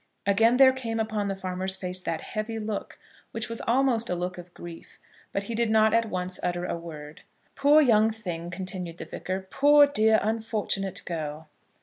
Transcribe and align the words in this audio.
Again 0.25 0.57
there 0.57 0.73
came 0.73 0.99
upon 0.99 1.27
the 1.27 1.35
farmer's 1.35 1.75
face 1.75 2.01
that 2.01 2.21
heavy 2.21 2.57
look, 2.57 2.97
which 3.29 3.47
was 3.49 3.61
almost 3.67 4.09
a 4.09 4.15
look 4.15 4.39
of 4.39 4.51
grief; 4.55 4.97
but 5.31 5.43
he 5.43 5.53
did 5.53 5.69
not 5.69 5.93
at 5.93 6.09
once 6.09 6.39
utter 6.41 6.65
a 6.65 6.75
word. 6.75 7.21
"Poor 7.53 7.79
young 7.83 8.09
thing!" 8.09 8.49
continued 8.49 8.97
the 8.97 9.05
Vicar. 9.05 9.45
"Poor, 9.51 9.85
dear, 9.85 10.17
unfortunate 10.23 11.03
girl!" 11.05 11.49